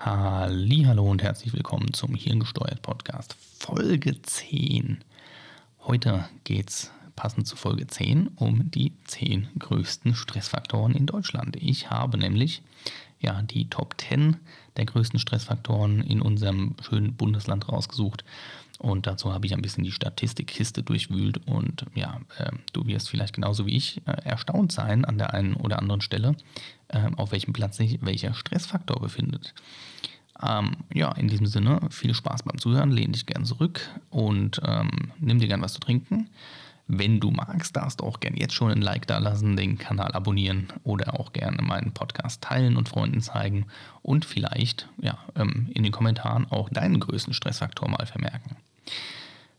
[0.00, 4.98] Hallo und herzlich willkommen zum Hirngesteuert Podcast Folge 10.
[5.80, 11.56] Heute geht es passend zu Folge 10 um die 10 größten Stressfaktoren in Deutschland.
[11.56, 12.62] Ich habe nämlich
[13.20, 14.36] ja, die Top 10
[14.76, 18.24] der größten Stressfaktoren in unserem schönen Bundesland rausgesucht.
[18.78, 21.38] Und dazu habe ich ein bisschen die Statistikkiste durchwühlt.
[21.48, 25.54] Und ja, äh, du wirst vielleicht genauso wie ich äh, erstaunt sein an der einen
[25.54, 26.36] oder anderen Stelle,
[26.86, 29.52] äh, auf welchem Platz sich welcher Stressfaktor befindet.
[30.40, 33.80] Ähm, ja, in diesem Sinne, viel Spaß beim Zuhören, lehn dich gern zurück
[34.10, 36.30] und ähm, nimm dir gern was zu trinken.
[36.90, 40.12] Wenn du magst, darfst du auch gerne jetzt schon ein Like da lassen, den Kanal
[40.12, 43.66] abonnieren oder auch gerne meinen Podcast teilen und Freunden zeigen
[44.00, 48.56] und vielleicht ja, ähm, in den Kommentaren auch deinen größten Stressfaktor mal vermerken.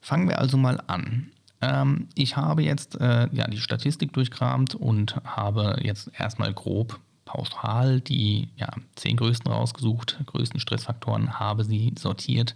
[0.01, 1.29] Fangen wir also mal an.
[1.61, 8.01] Ähm, ich habe jetzt äh, ja, die Statistik durchkramt und habe jetzt erstmal grob pauschal
[8.01, 12.55] die ja, zehn größten rausgesucht, größten Stressfaktoren, habe sie sortiert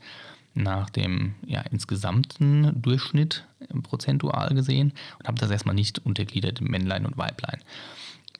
[0.53, 3.45] nach dem ja, insgesamten Durchschnitt
[3.81, 7.59] prozentual gesehen und habe das erstmal nicht untergliedert in Männlein und Weiblein.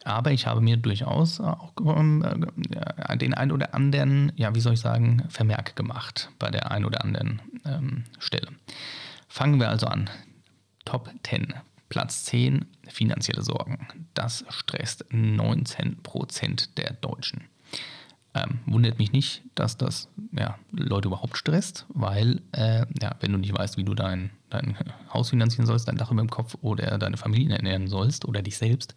[0.05, 2.23] Aber ich habe mir durchaus auch ähm,
[2.75, 6.85] äh, den ein oder anderen, ja, wie soll ich sagen, Vermerk gemacht bei der ein
[6.85, 8.49] oder anderen ähm, Stelle.
[9.29, 10.09] Fangen wir also an.
[10.85, 11.53] Top 10.
[11.87, 13.87] Platz 10, finanzielle Sorgen.
[14.13, 17.43] Das stresst 19% der Deutschen.
[18.35, 23.37] Ähm, wundert mich nicht, dass das ja, Leute überhaupt stresst, weil äh, ja, wenn du
[23.37, 24.75] nicht weißt, wie du dein, dein
[25.13, 28.57] Haus finanzieren sollst, dein Dach über dem Kopf oder deine Familie ernähren sollst oder dich
[28.57, 28.95] selbst,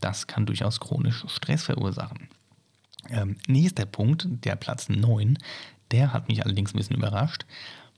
[0.00, 2.28] das kann durchaus chronisch Stress verursachen.
[3.10, 5.38] Ähm, nächster Punkt, der Platz 9,
[5.90, 7.44] der hat mich allerdings ein bisschen überrascht.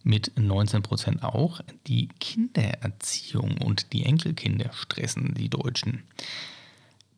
[0.04, 1.60] Mit 19% auch.
[1.86, 6.04] Die Kindererziehung und die Enkelkinder stressen die Deutschen.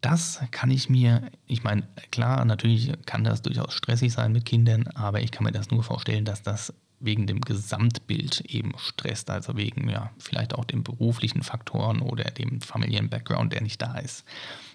[0.01, 4.87] Das kann ich mir, ich meine, klar, natürlich kann das durchaus stressig sein mit Kindern,
[4.89, 9.57] aber ich kann mir das nur vorstellen, dass das wegen dem Gesamtbild eben stresst, also
[9.57, 14.25] wegen ja vielleicht auch den beruflichen Faktoren oder dem familiären Background, der nicht da ist.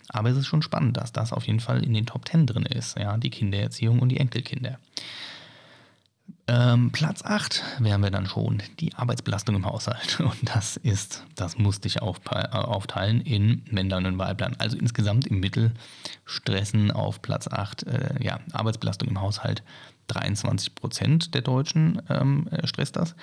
[0.09, 2.65] Aber es ist schon spannend, dass das auf jeden Fall in den Top 10 drin
[2.65, 4.79] ist, ja, die Kindererziehung und die Enkelkinder.
[6.47, 10.19] Ähm, Platz 8 wären wir dann schon, die Arbeitsbelastung im Haushalt.
[10.19, 14.55] Und das ist, das musste ich äh, aufteilen in Männlein und Weiblein.
[14.59, 15.73] Also insgesamt im Mittel
[16.23, 19.63] stressen auf Platz 8 äh, ja, Arbeitsbelastung im Haushalt.
[20.07, 23.15] 23 Prozent der Deutschen ähm, äh, stresst das.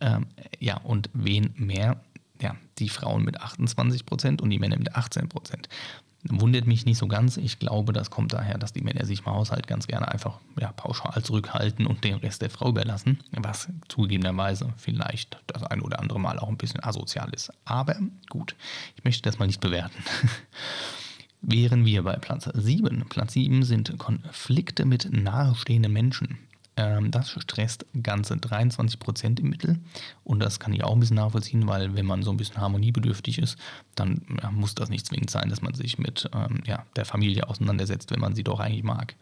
[0.00, 0.26] Ähm,
[0.58, 2.02] ja, und wen mehr?
[2.40, 5.68] Ja, die Frauen mit 28 Prozent und die Männer mit 18 Prozent.
[6.28, 7.36] Wundert mich nicht so ganz.
[7.36, 10.72] Ich glaube, das kommt daher, dass die Männer sich im Haushalt ganz gerne einfach ja,
[10.72, 16.18] pauschal zurückhalten und den Rest der Frau überlassen, was zugegebenerweise vielleicht das ein oder andere
[16.18, 17.52] Mal auch ein bisschen asozial ist.
[17.64, 17.96] Aber
[18.28, 18.56] gut,
[18.96, 20.02] ich möchte das mal nicht bewerten.
[21.42, 23.04] Wären wir bei Platz 7.
[23.08, 26.38] Platz 7 sind Konflikte mit nahestehenden Menschen.
[26.76, 29.78] Ähm, das stresst ganze 23 Prozent im Mittel.
[30.24, 33.38] Und das kann ich auch ein bisschen nachvollziehen, weil wenn man so ein bisschen harmoniebedürftig
[33.38, 33.58] ist,
[33.94, 34.22] dann
[34.52, 38.20] muss das nicht zwingend sein, dass man sich mit ähm, ja, der Familie auseinandersetzt, wenn
[38.20, 39.14] man sie doch eigentlich mag.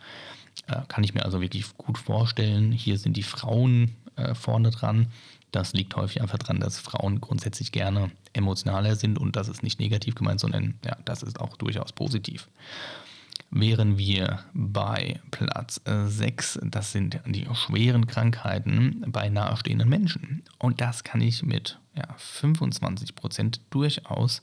[0.66, 2.72] Äh, kann ich mir also wirklich gut vorstellen.
[2.72, 5.06] Hier sind die Frauen äh, vorne dran.
[5.52, 9.78] Das liegt häufig einfach daran, dass Frauen grundsätzlich gerne emotionaler sind und das ist nicht
[9.78, 12.48] negativ gemeint, sondern ja, das ist auch durchaus positiv
[13.50, 16.60] wären wir bei Platz 6.
[16.62, 20.42] Das sind die schweren Krankheiten bei nahestehenden Menschen.
[20.58, 24.42] Und das kann ich mit ja, 25 Prozent durchaus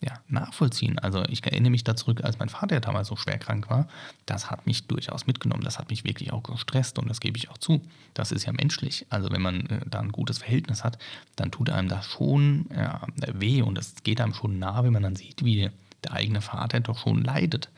[0.00, 0.98] ja, nachvollziehen.
[0.98, 3.88] Also ich erinnere mich da zurück, als mein Vater damals so schwer krank war.
[4.26, 5.64] Das hat mich durchaus mitgenommen.
[5.64, 7.80] Das hat mich wirklich auch gestresst und das gebe ich auch zu.
[8.14, 9.06] Das ist ja menschlich.
[9.08, 10.98] Also wenn man äh, da ein gutes Verhältnis hat,
[11.36, 15.02] dann tut einem das schon ja, weh und es geht einem schon nah, wenn man
[15.02, 15.70] dann sieht, wie
[16.04, 17.70] der eigene Vater doch schon leidet.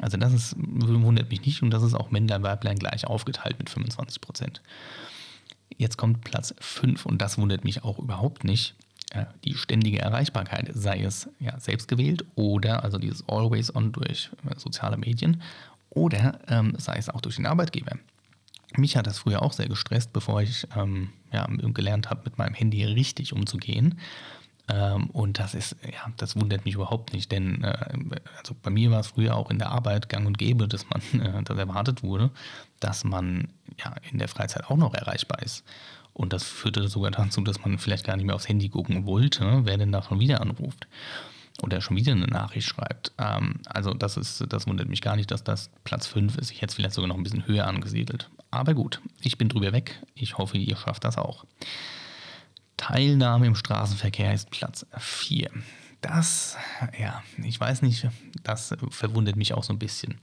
[0.00, 3.70] Also das ist, wundert mich nicht und das ist auch Männlein, Weiblein gleich aufgeteilt mit
[3.70, 4.62] 25 Prozent.
[5.76, 8.74] Jetzt kommt Platz 5 und das wundert mich auch überhaupt nicht.
[9.44, 14.58] Die ständige Erreichbarkeit, sei es ja, selbst gewählt oder also dieses Always On durch äh,
[14.58, 15.42] soziale Medien
[15.90, 17.98] oder ähm, sei es auch durch den Arbeitgeber.
[18.76, 22.54] Mich hat das früher auch sehr gestresst, bevor ich ähm, ja, gelernt habe, mit meinem
[22.54, 23.98] Handy richtig umzugehen.
[24.68, 27.76] Ähm, und das ist, ja, das wundert mich überhaupt nicht, denn äh,
[28.38, 31.02] also bei mir war es früher auch in der Arbeit gang und gäbe, dass man,
[31.20, 32.30] äh, dass erwartet wurde,
[32.80, 33.48] dass man
[33.78, 35.64] ja in der Freizeit auch noch erreichbar ist.
[36.14, 39.62] Und das führte sogar dazu, dass man vielleicht gar nicht mehr aufs Handy gucken wollte,
[39.64, 40.86] wer denn da schon wieder anruft
[41.62, 43.12] oder schon wieder eine Nachricht schreibt.
[43.18, 46.50] Ähm, also das ist, das wundert mich gar nicht, dass das Platz 5 ist.
[46.50, 48.30] Ich hätte es vielleicht sogar noch ein bisschen höher angesiedelt.
[48.50, 50.00] Aber gut, ich bin drüber weg.
[50.14, 51.44] Ich hoffe, ihr schafft das auch.
[52.82, 55.50] Teilnahme im Straßenverkehr ist Platz 4.
[56.00, 56.56] Das,
[56.98, 58.08] ja, ich weiß nicht,
[58.42, 60.18] das verwundert mich auch so ein bisschen.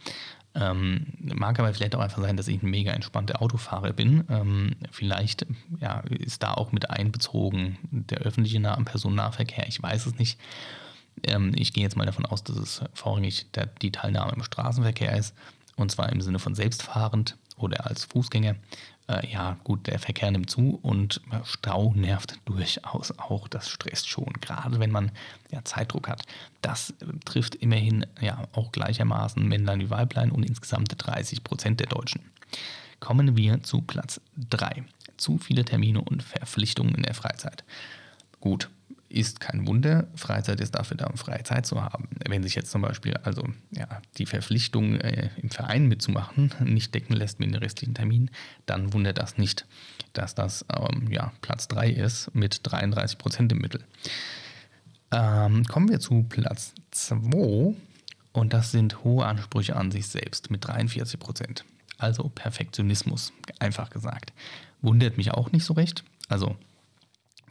[0.56, 4.26] Ähm, mag aber vielleicht auch einfach sein, dass ich ein mega entspannter Autofahrer bin.
[4.30, 5.46] Ähm, vielleicht
[5.80, 9.66] ja, ist da auch mit einbezogen der öffentliche Personennahverkehr.
[9.70, 10.38] Ich weiß es nicht.
[11.24, 15.18] Ähm, ich gehe jetzt mal davon aus, dass es vorrangig der, die Teilnahme im Straßenverkehr
[15.18, 15.34] ist.
[15.78, 18.56] Und zwar im Sinne von selbstfahrend oder als Fußgänger
[19.10, 23.48] äh, ja gut, der Verkehr nimmt zu und Stau nervt durchaus auch.
[23.48, 25.12] Das stresst schon, gerade wenn man
[25.52, 26.24] ja, Zeitdruck hat.
[26.62, 31.88] Das äh, trifft immerhin ja auch gleichermaßen Männlein wie Weiblein und insgesamt 30 Prozent der
[31.88, 32.22] Deutschen.
[33.00, 34.84] Kommen wir zu Platz 3.
[35.18, 37.64] Zu viele Termine und Verpflichtungen in der Freizeit.
[38.40, 38.70] Gut,
[39.10, 40.08] ist kein Wunder.
[40.16, 42.08] Freizeit ist dafür da, um freie Zeit zu haben.
[42.28, 47.16] Wenn sich jetzt zum Beispiel also ja, die Verpflichtung äh, im Verein mitzumachen nicht decken
[47.16, 48.30] lässt mit den restlichen Terminen,
[48.66, 49.66] dann wundert das nicht,
[50.14, 53.84] dass das ähm, ja, Platz 3 ist mit 33 Prozent im Mittel.
[55.12, 57.74] Ähm, kommen wir zu Platz 2
[58.32, 61.66] und das sind hohe Ansprüche an sich selbst mit 43 Prozent.
[61.98, 64.34] Also Perfektionismus, einfach gesagt.
[64.82, 66.04] Wundert mich auch nicht so recht.
[66.30, 66.56] Also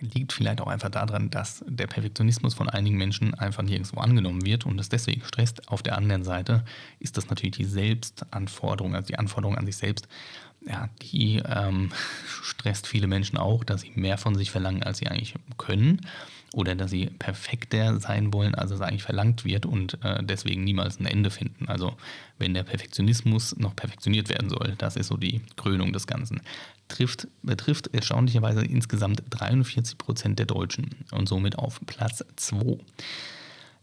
[0.01, 4.67] liegt vielleicht auch einfach daran, dass der Perfektionismus von einigen Menschen einfach nirgendwo angenommen wird
[4.67, 5.69] und es deswegen stresst.
[5.69, 6.65] Auf der anderen Seite
[7.01, 10.09] ist das natürlich die Selbstanforderung, also die Anforderung an sich selbst,
[10.67, 11.91] ja, die ähm,
[12.43, 16.01] stresst viele Menschen auch, dass sie mehr von sich verlangen, als sie eigentlich können
[16.55, 20.99] oder dass sie perfekter sein wollen, als es eigentlich verlangt wird und äh, deswegen niemals
[20.99, 21.69] ein Ende finden.
[21.69, 21.95] Also
[22.39, 26.41] wenn der Perfektionismus noch perfektioniert werden soll, das ist so die Krönung des Ganzen.
[26.89, 32.79] Trifft, betrifft erstaunlicherweise insgesamt 43 Prozent der Deutschen und somit auf Platz 2.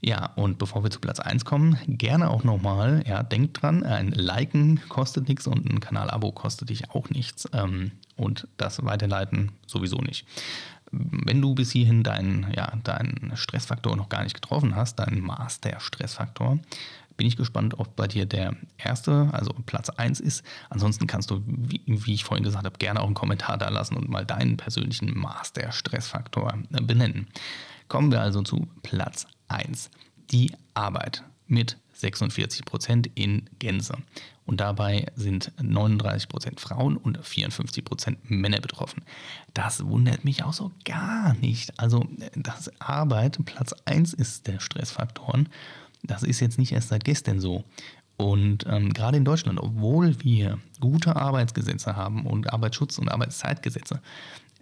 [0.01, 4.12] Ja, und bevor wir zu Platz 1 kommen, gerne auch nochmal, ja, denkt dran, ein
[4.12, 7.47] Liken kostet nichts und ein Kanal-Abo kostet dich auch nichts.
[7.53, 10.25] Ähm, und das Weiterleiten sowieso nicht
[10.91, 16.59] wenn du bis hierhin deinen, ja, deinen Stressfaktor noch gar nicht getroffen hast, deinen Master-Stressfaktor,
[17.17, 20.43] bin ich gespannt, ob bei dir der erste, also Platz 1 ist.
[20.69, 23.95] Ansonsten kannst du, wie, wie ich vorhin gesagt habe, gerne auch einen Kommentar da lassen
[23.95, 27.27] und mal deinen persönlichen Master-Stressfaktor äh, benennen.
[27.88, 29.89] Kommen wir also zu Platz 1.
[30.31, 33.97] Die Arbeit mit 46 Prozent in Gänze.
[34.45, 39.03] Und dabei sind 39 Prozent Frauen und 54 Prozent Männer betroffen.
[39.53, 41.80] Das wundert mich auch so gar nicht.
[41.80, 42.06] Also,
[42.36, 45.39] das Arbeit, Platz 1 ist der Stressfaktor.
[46.03, 47.63] Das ist jetzt nicht erst seit gestern so.
[48.18, 54.00] Und ähm, gerade in Deutschland, obwohl wir gute Arbeitsgesetze haben und Arbeitsschutz- und Arbeitszeitgesetze,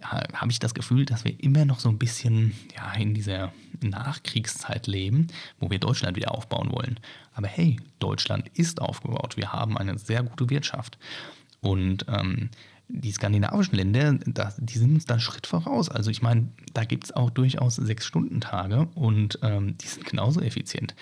[0.04, 3.52] habe ich das Gefühl, dass wir immer noch so ein bisschen ja, in dieser
[3.82, 5.28] Nachkriegszeit leben,
[5.58, 7.00] wo wir Deutschland wieder aufbauen wollen.
[7.34, 9.36] Aber hey, Deutschland ist aufgebaut.
[9.36, 10.98] Wir haben eine sehr gute Wirtschaft.
[11.60, 12.50] Und ähm,
[12.88, 15.88] die skandinavischen Länder, das, die sind uns da Schritt voraus.
[15.88, 20.94] Also ich meine, da gibt es auch durchaus Sechs-Stunden-Tage und ähm, die sind genauso effizient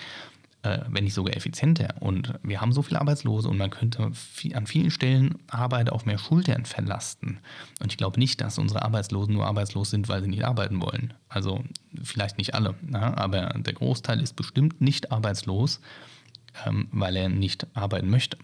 [0.63, 1.95] äh, wenn nicht sogar effizienter.
[1.99, 6.05] Und wir haben so viele Arbeitslose und man könnte viel, an vielen Stellen Arbeit auf
[6.05, 7.39] mehr Schultern verlasten.
[7.81, 11.13] Und ich glaube nicht, dass unsere Arbeitslosen nur arbeitslos sind, weil sie nicht arbeiten wollen.
[11.29, 11.63] Also
[12.01, 13.17] vielleicht nicht alle, na, ne?
[13.17, 15.81] aber der Großteil ist bestimmt nicht arbeitslos,
[16.65, 18.37] ähm, weil er nicht arbeiten möchte.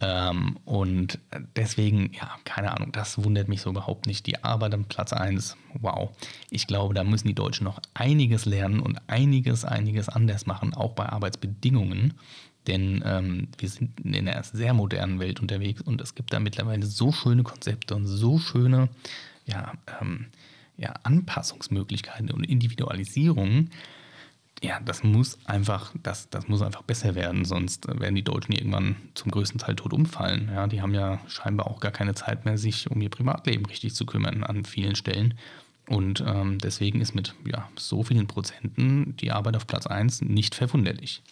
[0.00, 1.18] Ähm, und
[1.56, 4.26] deswegen, ja, keine Ahnung, das wundert mich so überhaupt nicht.
[4.26, 6.10] Die Arbeit am Platz 1, wow.
[6.50, 10.92] Ich glaube, da müssen die Deutschen noch einiges lernen und einiges, einiges anders machen, auch
[10.92, 12.14] bei Arbeitsbedingungen.
[12.68, 16.86] Denn ähm, wir sind in einer sehr modernen Welt unterwegs und es gibt da mittlerweile
[16.86, 18.90] so schöne Konzepte und so schöne
[19.46, 20.26] ja, ähm,
[20.76, 23.70] ja, Anpassungsmöglichkeiten und Individualisierungen,
[24.62, 28.96] ja, das muss einfach, das, das muss einfach besser werden, sonst werden die Deutschen irgendwann
[29.14, 30.50] zum größten Teil tot umfallen.
[30.52, 33.94] Ja, die haben ja scheinbar auch gar keine Zeit mehr, sich um ihr Privatleben richtig
[33.94, 35.34] zu kümmern an vielen Stellen.
[35.88, 40.54] Und ähm, deswegen ist mit ja, so vielen Prozenten die Arbeit auf Platz 1 nicht
[40.54, 41.22] verwunderlich.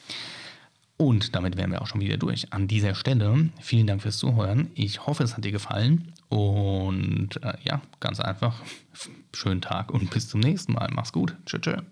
[0.97, 2.53] Und damit wären wir auch schon wieder durch.
[2.55, 4.71] An dieser Stelle vielen Dank fürs Zuhören.
[4.75, 6.13] Ich hoffe, es hat dir gefallen.
[6.29, 8.63] Und äh, ja, ganz einfach,
[9.35, 10.89] schönen Tag und bis zum nächsten Mal.
[10.93, 11.37] Mach's gut.
[11.45, 11.61] Tschüss.
[11.61, 11.83] tschüss.